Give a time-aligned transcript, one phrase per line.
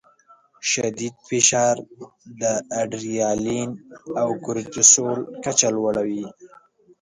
[0.71, 1.75] شدید فشار
[2.41, 2.41] د
[2.81, 3.69] اډرینالین
[4.21, 6.25] او کورټیسول کچه لوړوي.